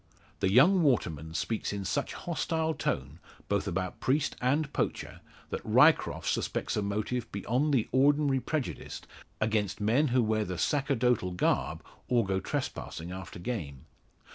[0.39, 6.27] The young waterman speaks in such hostile tone both about priest and poacher, that Ryecroft
[6.27, 9.01] suspects a motive beyond the ordinary prejudice
[9.39, 13.85] against men who wear the sacerdotal garb, or go trespassing after game.